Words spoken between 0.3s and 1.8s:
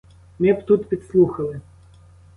Ми б тут підслухали.